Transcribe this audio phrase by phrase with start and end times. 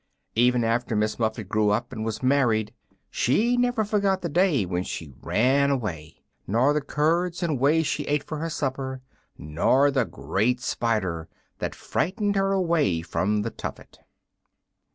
[0.33, 2.73] Even after Miss Muffet grew up and was married
[3.11, 8.05] she never forgot the day that she ran away, nor the curds and whey she
[8.05, 8.99] ate for her supper,
[9.37, 11.27] nor the great spider
[11.59, 13.99] that frightened her away from the tuffet.